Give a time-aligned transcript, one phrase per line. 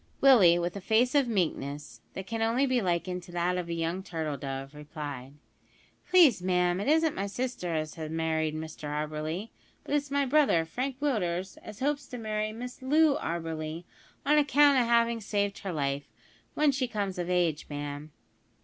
[0.19, 3.73] Willie, with a face of meekness, that can only be likened to that of a
[3.75, 5.33] young turtle dove, replied:
[6.09, 9.49] "Please, ma'am, it isn't my sister as has married Mr Auberly;
[9.83, 13.83] but it's my brother, Frank Willders, as hopes to marry Miss Loo Auberly,
[14.25, 16.09] on account o' havin' saved her life,
[16.55, 18.11] w'en she comes of age, ma'am."